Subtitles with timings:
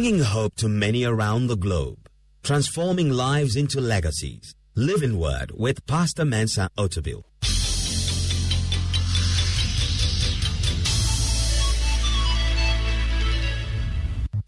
[0.00, 2.08] bringing hope to many around the globe,
[2.42, 4.54] transforming lives into legacies.
[4.74, 7.22] Living Word with Pastor Mensa Otabil.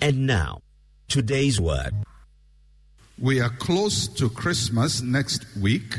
[0.00, 0.62] And now,
[1.08, 1.92] today's word.
[3.20, 5.02] We are close to Christmas.
[5.02, 5.98] Next week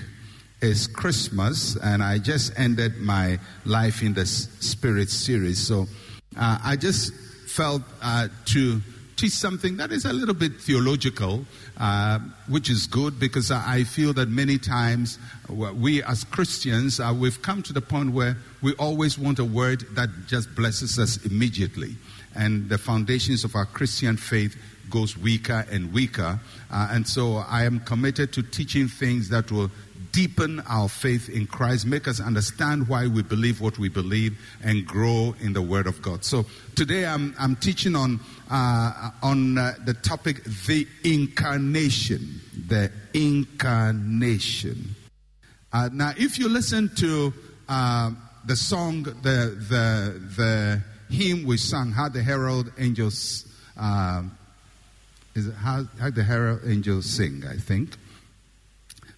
[0.63, 5.59] is Christmas, and I just ended my Life in the Spirit series.
[5.59, 5.85] So
[6.35, 7.13] uh, I just
[7.45, 8.81] felt uh, to
[9.16, 11.45] teach something that is a little bit theological,
[11.77, 15.20] uh, which is good because I feel that many times
[15.50, 19.86] we as Christians, uh, we've come to the point where we always want a word
[19.95, 21.95] that just blesses us immediately
[22.36, 24.55] and the foundations of our Christian faith
[24.89, 26.39] goes weaker and weaker.
[26.72, 29.72] Uh, and so I am committed to teaching things that will
[30.14, 34.86] deepen our faith in Christ, make us understand why we believe what we believe, and
[34.86, 36.23] grow in the Word of God.
[36.23, 42.39] So today I'm, I'm teaching on, uh, on uh, the topic, the incarnation.
[42.67, 44.95] The incarnation.
[45.73, 47.33] Uh, now, if you listen to
[47.67, 48.11] uh,
[48.45, 53.45] the song, the, the, the, hymn we sang, How the Herald Angels,
[53.77, 54.23] uh,
[55.36, 57.98] is how, how the Herald Angels Sing, I think.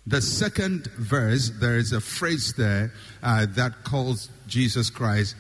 [0.08, 2.92] The second verse, there is a phrase there
[3.24, 5.36] uh, that calls Jesus Christ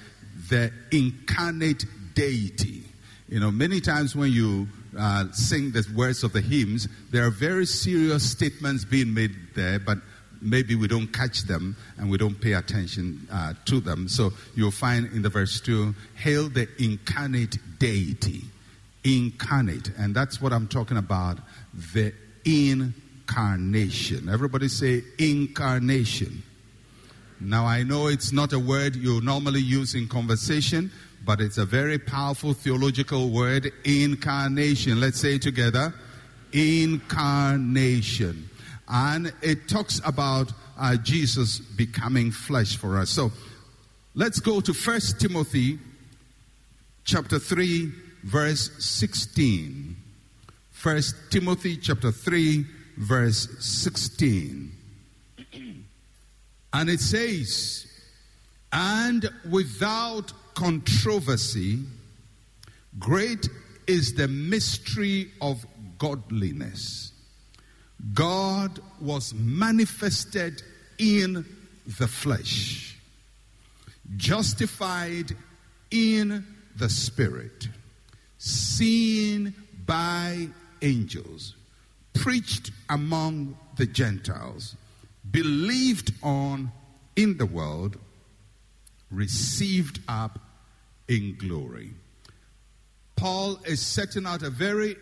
[0.50, 1.86] the incarnate
[2.16, 2.84] deity.
[3.30, 7.32] You know, many times when you uh, sing the words of the hymns, there are
[7.32, 10.00] very serious statements being made there, but
[10.42, 14.08] maybe we don't catch them and we don't pay attention uh, to them.
[14.08, 18.46] So you'll find in the verse 2, hail the incarnate deity.
[19.04, 19.92] Incarnate.
[19.98, 21.38] And that's what I'm talking about.
[21.94, 22.14] The
[23.28, 24.30] incarnation.
[24.30, 26.44] Everybody say incarnation.
[27.40, 30.92] Now I know it's not a word you normally use in conversation,
[31.26, 35.00] but it's a very powerful theological word, incarnation.
[35.00, 35.94] Let's say together.
[36.54, 38.50] Incarnation
[38.88, 43.10] and it talks about uh, Jesus becoming flesh for us.
[43.10, 43.32] So
[44.14, 45.80] let's go to First Timothy
[47.04, 47.92] chapter 3
[48.24, 49.96] verse 16.
[50.72, 52.66] First Timothy chapter 3
[52.98, 54.72] verse 16.
[56.74, 57.88] And it says,
[58.74, 61.80] and without controversy,
[63.00, 63.48] great
[63.88, 65.66] is the mystery of
[65.98, 67.14] godliness.
[68.14, 70.62] God was manifested
[70.98, 71.46] in
[71.98, 72.98] the flesh,
[74.18, 75.36] justified
[75.92, 76.46] in
[76.76, 77.70] the spirit,
[78.38, 79.54] seen
[79.86, 80.50] by
[80.82, 81.56] angels,
[82.16, 84.76] preached among the Gentiles,
[85.30, 86.72] believed on
[87.16, 87.98] in the world,
[89.12, 90.40] received up
[91.08, 91.92] in glory.
[93.16, 94.96] Paul is setting out a very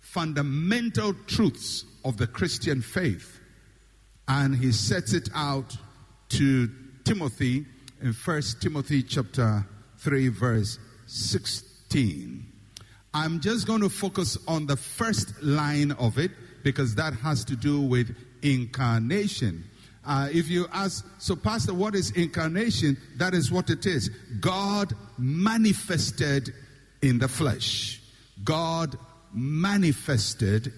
[0.00, 3.40] fundamental truths of the Christian faith.
[4.28, 5.76] And he sets it out
[6.30, 6.70] to
[7.04, 7.66] Timothy
[8.00, 9.66] in 1 Timothy chapter
[9.98, 12.51] 3 verse 16.
[13.14, 16.30] I'm just going to focus on the first line of it
[16.62, 19.64] because that has to do with incarnation.
[20.04, 22.96] Uh, if you ask, so Pastor, what is incarnation?
[23.16, 24.08] That is what it is.
[24.40, 26.52] God manifested
[27.02, 28.00] in the flesh.
[28.42, 28.96] God
[29.32, 30.72] manifested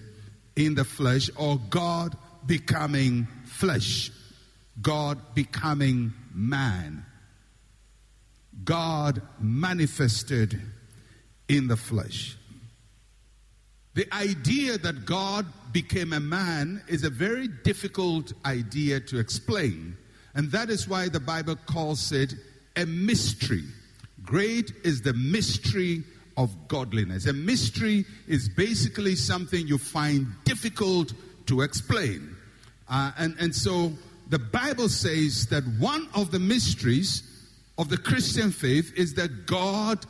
[0.55, 4.11] in the flesh or God becoming flesh,
[4.81, 7.05] God becoming man,
[8.63, 10.61] God manifested
[11.47, 12.37] in the flesh.
[13.93, 19.95] The idea that God became a man is a very difficult idea to explain,
[20.33, 22.33] and that is why the Bible calls it
[22.75, 23.63] a mystery.
[24.23, 26.03] Great is the mystery
[26.35, 27.25] of godliness.
[27.27, 31.13] A mystery is basically something you find difficult
[31.45, 32.35] to explain.
[32.89, 33.93] Uh, and, and so
[34.29, 37.23] the Bible says that one of the mysteries
[37.77, 40.05] of the Christian faith is that God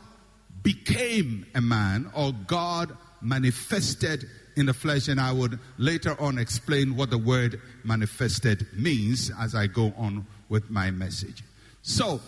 [0.66, 4.24] became a man or God manifested
[4.56, 5.06] in the flesh.
[5.06, 10.26] And I would later on explain what the word manifested means as I go on
[10.48, 11.44] with my message.
[11.82, 12.20] So,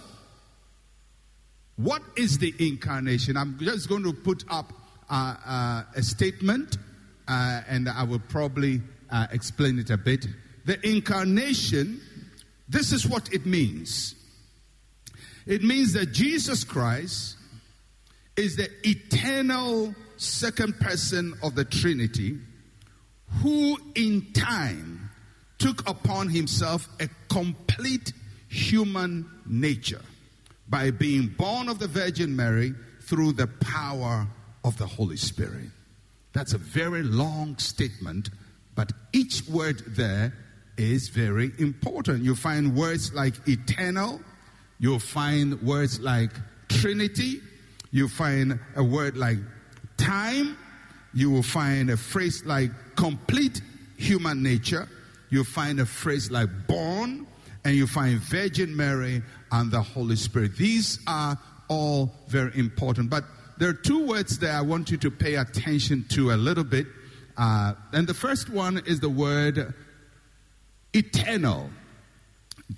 [1.75, 3.37] what is the incarnation?
[3.37, 4.73] I'm just going to put up
[5.11, 6.77] uh, uh, a statement
[7.27, 10.29] uh, and I will probably uh, explain it a bit.
[10.65, 12.01] The incarnation,
[12.69, 14.15] this is what it means
[15.45, 17.38] it means that Jesus Christ
[18.39, 22.39] is the eternal second person of the Trinity
[23.43, 25.11] who in time
[25.59, 28.13] took upon himself a complete
[28.49, 30.01] human nature
[30.69, 34.29] by being born of the Virgin Mary through the power
[34.65, 35.71] of the Holy Spirit.
[36.33, 38.31] That's a very long statement,
[38.77, 40.33] but each word there
[40.77, 42.23] is very important.
[42.23, 44.21] You find words like eternal,
[44.79, 46.31] you'll find words like
[46.69, 47.41] Trinity,
[47.91, 49.39] you find a word like
[49.97, 50.57] time,
[51.15, 53.61] you will find a phrase like complete
[53.97, 54.89] human nature,
[55.31, 57.27] you find a phrase like born,
[57.65, 60.57] and you find Virgin Mary and the Holy Spirit.
[60.57, 61.39] These are
[61.69, 63.11] all very important.
[63.11, 63.25] But
[63.59, 66.87] there are two words that I want you to pay attention to a little bit.
[67.37, 69.75] Uh, and the first one is the word
[70.95, 71.71] eternal.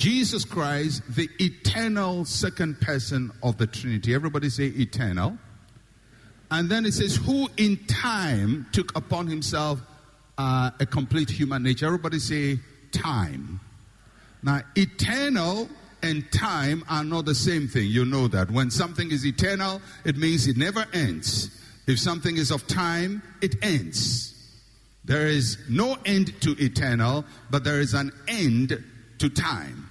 [0.01, 4.15] Jesus Christ, the eternal second person of the Trinity.
[4.15, 5.37] Everybody say eternal.
[6.51, 9.79] And then it says, who in time took upon himself
[10.39, 11.85] uh, a complete human nature.
[11.85, 12.61] Everybody say
[12.93, 13.61] time.
[14.43, 15.69] Now, eternal
[16.03, 17.87] and time are not the same thing.
[17.89, 18.51] You know that.
[18.51, 21.51] When something is eternal, it means it never ends.
[21.87, 24.33] If something is of time, it ends.
[25.05, 28.83] There is no end to eternal, but there is an end
[29.19, 29.90] to time.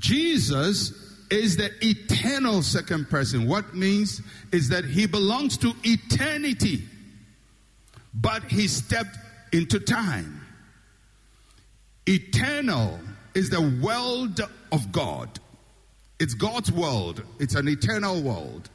[0.00, 0.92] Jesus
[1.30, 3.46] is the eternal second person.
[3.46, 4.20] What means
[4.50, 6.82] is that he belongs to eternity,
[8.12, 9.16] but he stepped
[9.52, 10.40] into time.
[12.06, 12.98] Eternal
[13.34, 14.40] is the world
[14.72, 15.38] of God.
[16.18, 18.68] It's God's world, it's an eternal world.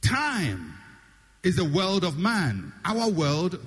[0.00, 0.74] Time
[1.42, 2.72] is the world of man.
[2.84, 3.58] Our world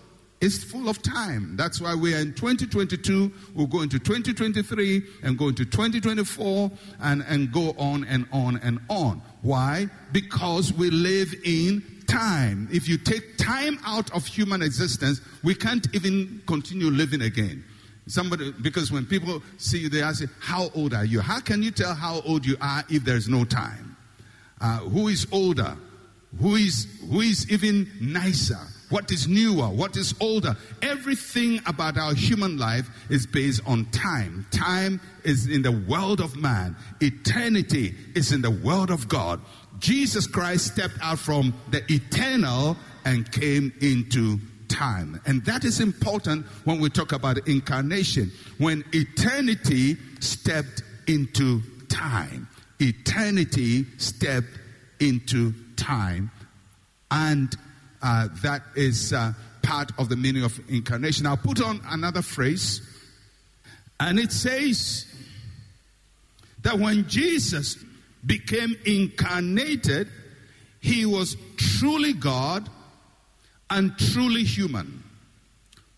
[0.42, 1.56] is full of time.
[1.56, 7.24] That's why we are in 2022, we'll go into 2023 and go into 2024 and,
[7.28, 9.22] and go on and on and on.
[9.44, 9.88] Why?
[10.12, 12.68] Because we live in time.
[12.72, 17.64] If you take time out of human existence, we can't even continue living again.
[18.08, 21.22] Somebody, because when people see you, they ask you, How old are you?
[21.22, 23.96] How can you tell how old you are if there's no time?
[24.60, 25.78] Uh, who is older?
[26.40, 28.60] Who is, who is even nicer?
[28.92, 29.68] What is newer?
[29.68, 30.56] What is older?
[30.82, 34.46] Everything about our human life is based on time.
[34.52, 39.42] Time is in the world of man, eternity is in the world of God.
[39.80, 45.20] Jesus Christ stepped out from the eternal and came into time.
[45.26, 48.32] And that is important when we talk about incarnation.
[48.58, 52.48] When eternity stepped into time,
[52.80, 54.60] eternity stepped
[55.00, 56.32] into time.
[57.10, 57.56] And
[58.02, 61.26] uh, that is uh, part of the meaning of incarnation.
[61.26, 62.82] I'll put on another phrase,
[64.00, 65.06] and it says
[66.64, 67.78] that when Jesus
[68.26, 70.08] became incarnated,
[70.80, 72.70] he was truly God
[73.70, 75.04] and truly human,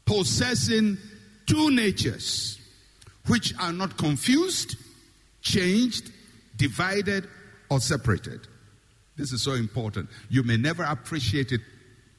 [0.05, 0.97] possessing
[1.45, 2.59] two natures
[3.27, 4.75] which are not confused,
[5.41, 6.11] changed,
[6.57, 7.27] divided,
[7.69, 8.41] or separated.
[9.15, 10.09] This is so important.
[10.29, 11.61] You may never appreciate it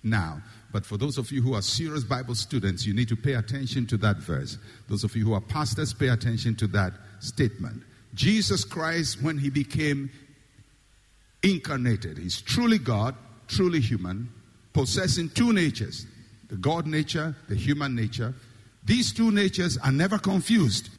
[0.04, 0.40] now,
[0.72, 3.86] but for those of you who are serious Bible students, you need to pay attention
[3.86, 4.58] to that verse.
[4.88, 7.82] Those of you who are pastors, pay attention to that statement.
[8.14, 10.10] Jesus Christ, when he became
[11.42, 13.14] incarnated, he's truly God,
[13.48, 14.28] truly human,
[14.72, 16.06] possessing two natures
[16.48, 18.34] the God nature, the human nature.
[18.84, 20.90] These two natures are never confused.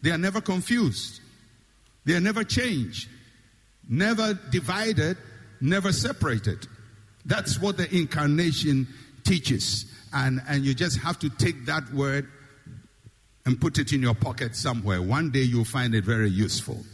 [0.00, 1.20] They are never confused.
[2.06, 3.08] They are never changed,
[3.88, 5.18] never divided,
[5.60, 6.66] never separated.
[7.26, 8.86] That's what the incarnation
[9.24, 9.84] teaches.
[10.12, 12.28] And, and you just have to take that word
[13.44, 15.02] and put it in your pocket somewhere.
[15.02, 16.84] One day you'll find it very useful.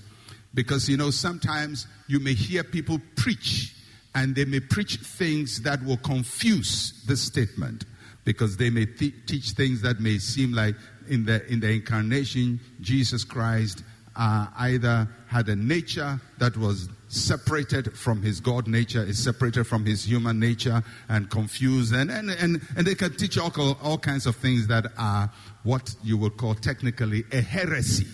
[0.55, 3.75] Because, you know, sometimes you may hear people preach
[4.15, 7.85] and they may preach things that will confuse the statement
[8.25, 10.75] because they may th- teach things that may seem like
[11.09, 13.83] in the in the incarnation Jesus Christ
[14.15, 19.85] uh, either had a nature that was separated from his God nature, is separated from
[19.85, 23.53] his human nature, and confused, and and and, and they can teach all,
[23.83, 25.31] all kinds of things that are
[25.63, 28.07] what you would call technically a heresy.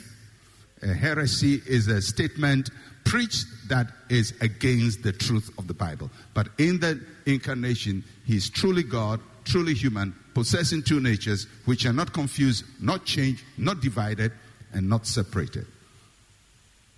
[0.83, 2.71] A heresy is a statement
[3.05, 6.11] preached that is against the truth of the Bible.
[6.35, 11.93] But in the incarnation, he is truly God, truly human, possessing two natures which are
[11.93, 14.33] not confused, not changed, not divided,
[14.73, 15.67] and not separated.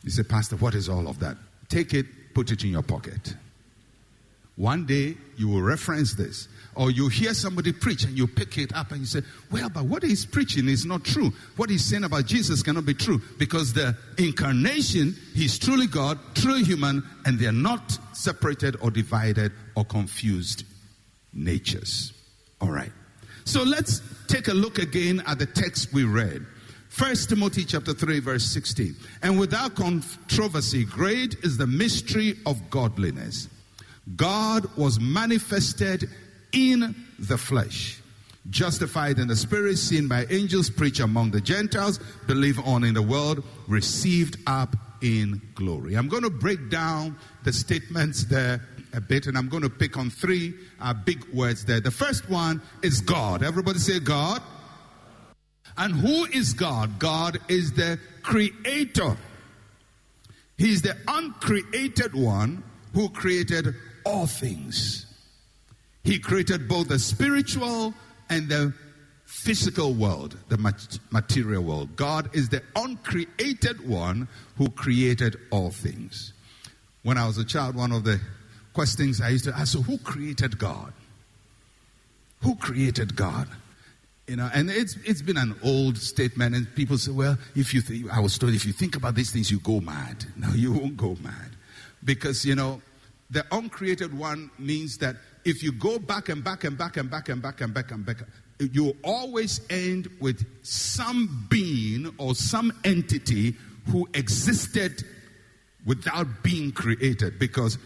[0.03, 1.37] You say, Pastor, what is all of that?
[1.71, 3.35] Take it, put it in your pocket.
[4.57, 6.47] One day you will reference this.
[6.75, 9.85] Or you hear somebody preach and you pick it up and you say, Well, but
[9.85, 11.33] what he's preaching is not true.
[11.57, 16.63] What he's saying about Jesus cannot be true because the incarnation, he's truly God, truly
[16.63, 20.65] human, and they're not separated or divided or confused
[21.33, 22.13] natures.
[22.61, 22.93] All right.
[23.45, 26.45] So let's take a look again at the text we read.
[26.91, 28.97] First Timothy chapter 3 verse 16.
[29.23, 33.49] And without controversy, great is the mystery of godliness.
[34.17, 36.11] God was manifested
[36.53, 38.01] in the flesh.
[38.51, 43.03] Justified in the spirit, seen by angels, preached among the Gentiles, believed on in the
[43.03, 45.95] world, received up in glory.
[45.95, 49.97] I'm going to break down the statements there a bit, and I'm going to pick
[49.97, 51.81] on three uh, big words there.
[51.81, 53.45] The first one is God.
[53.45, 54.43] Everybody say God.
[55.77, 56.99] And who is God?
[56.99, 59.17] God is the creator.
[60.59, 62.63] He's the uncreated one
[62.93, 63.75] who created
[64.05, 65.07] all things.
[66.05, 67.95] He created both the spiritual
[68.29, 68.75] and the
[69.25, 70.59] physical world, the
[71.11, 71.97] material world.
[71.97, 76.33] God is the uncreated one who created all things.
[77.03, 78.21] When I was a child, one of the
[78.73, 80.93] questions I used to ask, so who created God?
[82.43, 83.49] Who created God?
[84.31, 88.09] You know, and it's it's been an old statement, and people say, well, if you
[88.13, 90.25] I was told, if you think about these things, you go mad.
[90.37, 91.51] No, you won't go mad,
[92.05, 92.81] because you know,
[93.29, 97.29] the uncreated one means that if you go back and back and back and back
[97.29, 98.19] and back and back and back,
[98.61, 103.57] you always end with some being or some entity
[103.89, 105.03] who existed
[105.85, 107.79] without being created, because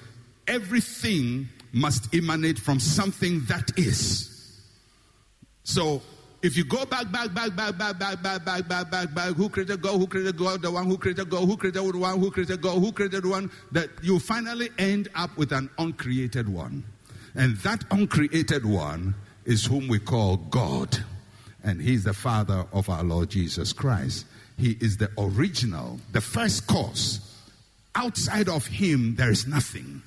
[0.46, 4.60] everything must emanate from something that is.
[5.62, 6.02] So
[6.44, 9.48] if you go back, back, back, back, back, back, back, back, back, back, back, who
[9.48, 12.30] created God, who created God, the one who created God, who created the one who
[12.30, 16.84] created God, who created one, that you finally end up with an uncreated one.
[17.34, 19.14] And that uncreated one
[19.46, 20.98] is whom we call God.
[21.62, 24.26] And he's the Father of our Lord Jesus Christ.
[24.58, 27.20] He is the original, the first cause.
[27.94, 30.02] Outside of him, there is nothing.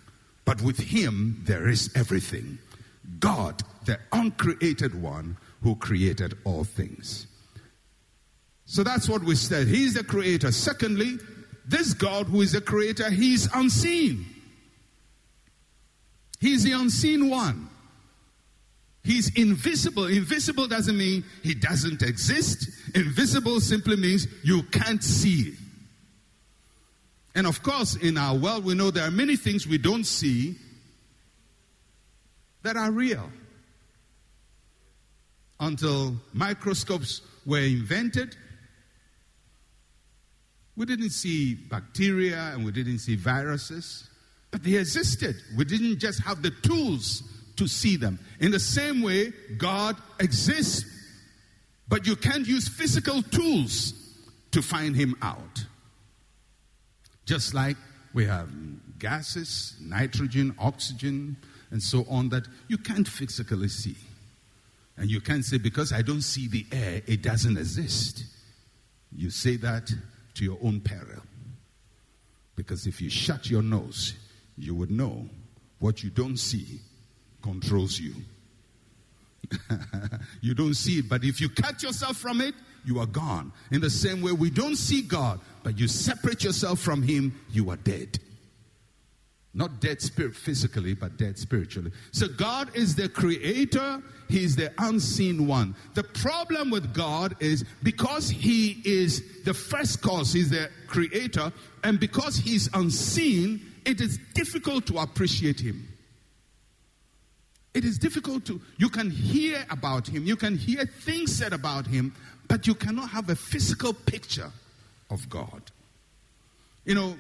[0.46, 2.60] But with him, there is everything.
[3.20, 7.28] God, the uncreated one who created all things.
[8.66, 9.68] So that's what we said.
[9.68, 10.52] He's the creator.
[10.52, 11.18] Secondly,
[11.66, 14.26] this God who is the creator, he's unseen.
[16.40, 17.70] He's the unseen one.
[19.04, 20.06] He's invisible.
[20.06, 22.70] Invisible doesn't mean he doesn't exist.
[22.94, 25.56] Invisible simply means you can't see.
[27.34, 30.56] And of course, in our world, we know there are many things we don't see
[32.64, 33.32] that are real
[35.60, 38.36] until microscopes were invented.
[40.76, 44.08] We didn't see bacteria and we didn't see viruses,
[44.52, 45.36] but they existed.
[45.58, 47.24] We didn't just have the tools
[47.56, 48.20] to see them.
[48.40, 50.86] In the same way, God exists,
[51.88, 53.94] but you can't use physical tools
[54.52, 55.66] to find him out.
[57.26, 57.78] Just like
[58.14, 58.50] we have
[59.00, 61.38] gases, nitrogen, oxygen,
[61.72, 63.98] and so on that you can't physically see.
[64.98, 68.25] And you can't say, because I don't see the air, it doesn't exist.
[69.16, 69.92] You say that
[70.36, 71.22] to your own peril.
[72.56, 74.13] Because if you shut your nose,
[74.58, 75.30] you would know
[75.80, 76.80] what you don't see
[77.42, 78.16] controls you.
[80.42, 83.51] you don't see it, but if you cut yourself from it, you are gone.
[83.72, 87.70] In the same way, we don't see God, but you separate yourself from Him, you
[87.70, 88.18] are dead.
[89.58, 91.92] Not dead spirit physically, but dead spiritually.
[92.12, 95.76] So God is the creator, He's the unseen one.
[95.96, 101.52] The problem with God is because He is the first cause, He's the creator,
[101.84, 105.88] and because He's unseen, it is difficult to appreciate Him.
[107.74, 111.88] It is difficult to, you can hear about Him, you can hear things said about
[111.88, 112.14] Him,
[112.48, 114.52] but you cannot have a physical picture
[115.10, 115.64] of God.
[116.86, 117.16] You know,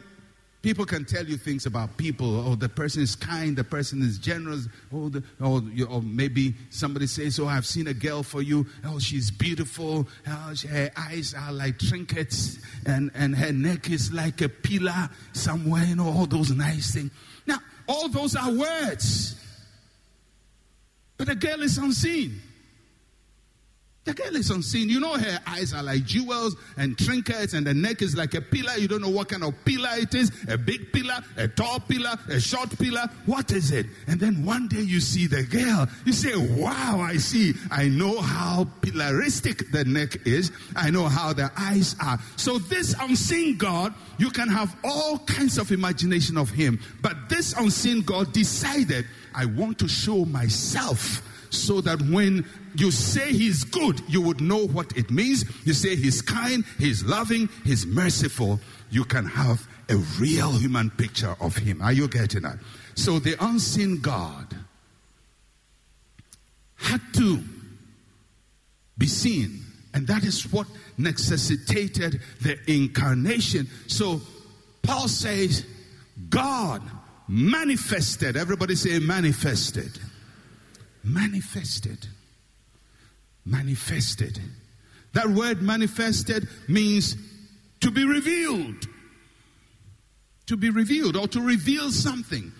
[0.63, 2.39] People can tell you things about people.
[2.39, 4.67] Oh, the person is kind, the person is generous.
[4.91, 8.65] Oh, the, oh or oh, maybe somebody says, Oh, I've seen a girl for you.
[8.83, 10.07] Oh, she's beautiful.
[10.27, 15.83] Oh, her eyes are like trinkets, and, and her neck is like a pillar somewhere.
[15.83, 17.11] You know, all those nice things.
[17.45, 19.35] Now, all those are words.
[21.17, 22.41] But the girl is unseen.
[24.07, 24.87] The girl is unseen.
[24.87, 28.41] You know, her eyes are like jewels and trinkets, and the neck is like a
[28.41, 28.77] pillar.
[28.77, 32.15] You don't know what kind of pillar it is a big pillar, a tall pillar,
[32.29, 33.09] a short pillar.
[33.25, 33.85] What is it?
[34.07, 35.89] And then one day you see the girl.
[36.05, 37.53] You say, Wow, I see.
[37.69, 42.17] I know how pillaristic the neck is, I know how the eyes are.
[42.37, 46.79] So, this unseen God, you can have all kinds of imagination of Him.
[47.01, 53.31] But this unseen God decided, I want to show myself so that when you say
[53.31, 55.45] he's good, you would know what it means.
[55.65, 58.59] You say he's kind, he's loving, he's merciful.
[58.89, 61.81] You can have a real human picture of him.
[61.81, 62.57] Are you getting that?
[62.95, 64.55] So the unseen God
[66.75, 67.43] had to
[68.97, 69.61] be seen.
[69.93, 73.67] And that is what necessitated the incarnation.
[73.87, 74.21] So
[74.83, 75.65] Paul says,
[76.29, 76.81] God
[77.27, 78.37] manifested.
[78.37, 79.99] Everybody say manifested
[81.07, 82.07] manifested.
[83.45, 84.39] Manifested.
[85.13, 87.15] That word manifested means
[87.79, 88.87] to be revealed.
[90.47, 92.51] To be revealed or to reveal something.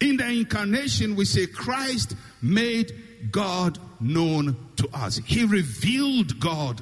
[0.00, 2.92] In the incarnation, we say Christ made
[3.30, 5.18] God known to us.
[5.24, 6.80] He revealed God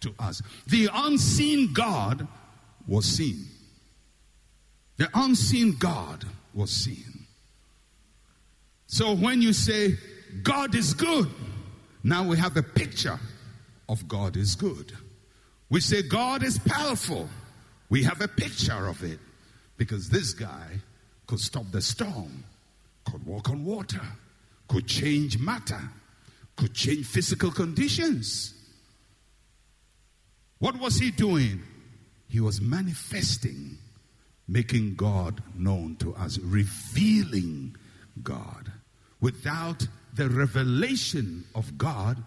[0.00, 0.42] to us.
[0.66, 2.26] The unseen God
[2.86, 3.46] was seen.
[4.96, 7.26] The unseen God was seen.
[8.86, 9.96] So when you say
[10.42, 11.28] God is good,
[12.02, 13.18] now we have a picture
[13.88, 14.92] of God is good.
[15.68, 17.28] We say God is powerful.
[17.88, 19.18] We have a picture of it
[19.76, 20.80] because this guy
[21.26, 22.44] could stop the storm,
[23.04, 24.00] could walk on water,
[24.68, 25.80] could change matter,
[26.56, 28.54] could change physical conditions.
[30.58, 31.62] What was he doing?
[32.28, 33.78] He was manifesting,
[34.48, 37.76] making God known to us, revealing
[38.22, 38.72] God.
[39.20, 42.22] Without the revelation of God,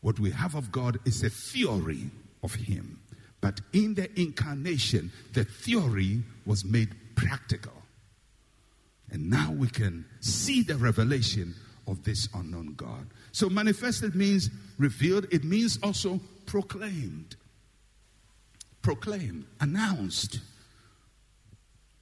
[0.00, 2.10] what we have of God is a theory
[2.42, 3.00] of Him.
[3.40, 7.72] But in the incarnation, the theory was made practical.
[9.10, 11.54] And now we can see the revelation
[11.86, 13.06] of this unknown God.
[13.32, 17.36] So, manifested means revealed, it means also proclaimed.
[18.82, 20.40] Proclaimed, announced.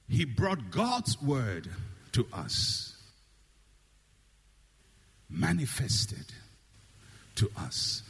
[0.07, 1.69] He brought God's word
[2.11, 2.92] to us,
[5.33, 6.25] manifested
[7.35, 8.03] to us.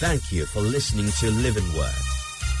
[0.00, 1.88] Thank you for listening to Living Word.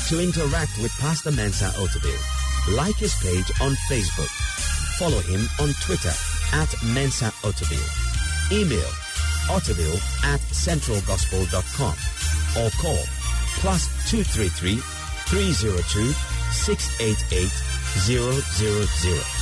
[0.08, 4.30] To interact with Pastor Mensa Otabil, like his page on Facebook.
[4.98, 6.12] Follow him on Twitter
[6.52, 8.52] at Mensa Otabil.
[8.52, 9.03] Email
[9.50, 11.94] otabil at centralgospel.com
[12.62, 13.04] or call
[13.60, 14.76] plus 233
[15.26, 16.12] 302
[16.52, 17.48] 688
[18.06, 19.33] 000.